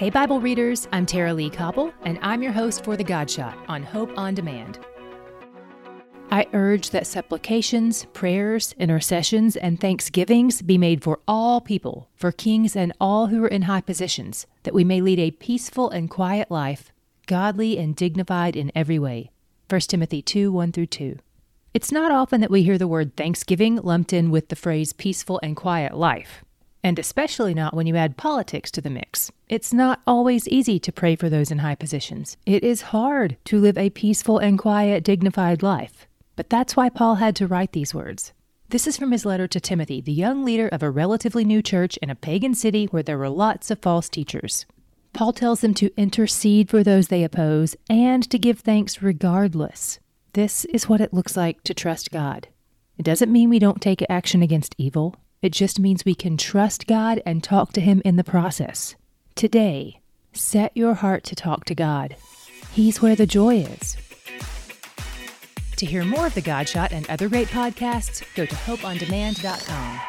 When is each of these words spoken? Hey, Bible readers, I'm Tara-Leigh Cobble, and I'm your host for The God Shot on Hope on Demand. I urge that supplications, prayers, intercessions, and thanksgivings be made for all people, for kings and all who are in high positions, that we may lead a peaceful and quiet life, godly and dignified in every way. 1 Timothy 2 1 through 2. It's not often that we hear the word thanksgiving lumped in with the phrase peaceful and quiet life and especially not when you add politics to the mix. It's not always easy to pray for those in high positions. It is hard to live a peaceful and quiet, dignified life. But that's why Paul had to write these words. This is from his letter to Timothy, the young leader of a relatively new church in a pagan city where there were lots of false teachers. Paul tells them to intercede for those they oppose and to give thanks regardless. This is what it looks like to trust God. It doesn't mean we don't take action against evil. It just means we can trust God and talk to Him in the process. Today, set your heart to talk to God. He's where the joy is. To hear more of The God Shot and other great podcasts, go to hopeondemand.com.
Hey, 0.00 0.08
Bible 0.08 0.40
readers, 0.40 0.88
I'm 0.92 1.04
Tara-Leigh 1.04 1.50
Cobble, 1.50 1.92
and 2.04 2.18
I'm 2.22 2.42
your 2.42 2.52
host 2.52 2.84
for 2.84 2.96
The 2.96 3.04
God 3.04 3.30
Shot 3.30 3.58
on 3.68 3.82
Hope 3.82 4.10
on 4.16 4.34
Demand. 4.34 4.78
I 6.30 6.46
urge 6.54 6.88
that 6.88 7.06
supplications, 7.06 8.06
prayers, 8.14 8.74
intercessions, 8.78 9.56
and 9.56 9.78
thanksgivings 9.78 10.62
be 10.62 10.78
made 10.78 11.02
for 11.02 11.20
all 11.28 11.60
people, 11.60 12.08
for 12.16 12.32
kings 12.32 12.74
and 12.76 12.94
all 12.98 13.26
who 13.26 13.44
are 13.44 13.48
in 13.48 13.60
high 13.60 13.82
positions, 13.82 14.46
that 14.62 14.72
we 14.72 14.84
may 14.84 15.02
lead 15.02 15.18
a 15.18 15.32
peaceful 15.32 15.90
and 15.90 16.08
quiet 16.08 16.50
life, 16.50 16.92
godly 17.26 17.76
and 17.76 17.94
dignified 17.94 18.56
in 18.56 18.72
every 18.74 18.98
way. 18.98 19.30
1 19.68 19.82
Timothy 19.82 20.22
2 20.22 20.50
1 20.50 20.72
through 20.72 20.86
2. 20.86 21.18
It's 21.74 21.92
not 21.92 22.10
often 22.10 22.40
that 22.40 22.50
we 22.50 22.62
hear 22.62 22.78
the 22.78 22.88
word 22.88 23.18
thanksgiving 23.18 23.76
lumped 23.76 24.14
in 24.14 24.30
with 24.30 24.48
the 24.48 24.56
phrase 24.56 24.94
peaceful 24.94 25.38
and 25.42 25.54
quiet 25.54 25.94
life 25.94 26.42
and 26.82 26.98
especially 26.98 27.54
not 27.54 27.74
when 27.74 27.86
you 27.86 27.96
add 27.96 28.16
politics 28.16 28.70
to 28.72 28.80
the 28.80 28.90
mix. 28.90 29.30
It's 29.48 29.72
not 29.72 30.00
always 30.06 30.48
easy 30.48 30.78
to 30.80 30.92
pray 30.92 31.16
for 31.16 31.28
those 31.28 31.50
in 31.50 31.58
high 31.58 31.74
positions. 31.74 32.36
It 32.46 32.64
is 32.64 32.82
hard 32.82 33.36
to 33.46 33.60
live 33.60 33.76
a 33.76 33.90
peaceful 33.90 34.38
and 34.38 34.58
quiet, 34.58 35.04
dignified 35.04 35.62
life. 35.62 36.06
But 36.36 36.48
that's 36.48 36.76
why 36.76 36.88
Paul 36.88 37.16
had 37.16 37.36
to 37.36 37.46
write 37.46 37.72
these 37.72 37.94
words. 37.94 38.32
This 38.70 38.86
is 38.86 38.96
from 38.96 39.10
his 39.10 39.24
letter 39.24 39.48
to 39.48 39.60
Timothy, 39.60 40.00
the 40.00 40.12
young 40.12 40.44
leader 40.44 40.68
of 40.68 40.82
a 40.82 40.90
relatively 40.90 41.44
new 41.44 41.60
church 41.60 41.96
in 41.96 42.08
a 42.08 42.14
pagan 42.14 42.54
city 42.54 42.86
where 42.86 43.02
there 43.02 43.18
were 43.18 43.28
lots 43.28 43.70
of 43.70 43.80
false 43.80 44.08
teachers. 44.08 44.64
Paul 45.12 45.32
tells 45.32 45.60
them 45.60 45.74
to 45.74 45.90
intercede 45.96 46.70
for 46.70 46.84
those 46.84 47.08
they 47.08 47.24
oppose 47.24 47.74
and 47.88 48.28
to 48.30 48.38
give 48.38 48.60
thanks 48.60 49.02
regardless. 49.02 49.98
This 50.34 50.64
is 50.66 50.88
what 50.88 51.00
it 51.00 51.12
looks 51.12 51.36
like 51.36 51.64
to 51.64 51.74
trust 51.74 52.12
God. 52.12 52.46
It 52.96 53.02
doesn't 53.02 53.32
mean 53.32 53.50
we 53.50 53.58
don't 53.58 53.82
take 53.82 54.04
action 54.08 54.40
against 54.40 54.76
evil. 54.78 55.16
It 55.42 55.52
just 55.52 55.80
means 55.80 56.04
we 56.04 56.14
can 56.14 56.36
trust 56.36 56.86
God 56.86 57.22
and 57.24 57.42
talk 57.42 57.72
to 57.72 57.80
Him 57.80 58.02
in 58.04 58.16
the 58.16 58.24
process. 58.24 58.94
Today, 59.34 60.00
set 60.34 60.70
your 60.76 60.94
heart 60.94 61.24
to 61.24 61.34
talk 61.34 61.64
to 61.66 61.74
God. 61.74 62.14
He's 62.72 63.00
where 63.00 63.16
the 63.16 63.26
joy 63.26 63.60
is. 63.60 63.96
To 65.78 65.86
hear 65.86 66.04
more 66.04 66.26
of 66.26 66.34
The 66.34 66.42
God 66.42 66.68
Shot 66.68 66.92
and 66.92 67.08
other 67.08 67.30
great 67.30 67.48
podcasts, 67.48 68.22
go 68.34 68.44
to 68.44 68.54
hopeondemand.com. 68.54 69.99